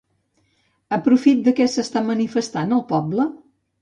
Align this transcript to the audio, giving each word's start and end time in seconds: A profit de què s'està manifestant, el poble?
A 0.95 0.97
profit 1.09 1.43
de 1.49 1.53
què 1.59 1.67
s'està 1.73 2.05
manifestant, 2.09 2.77
el 2.79 2.85
poble? 2.95 3.29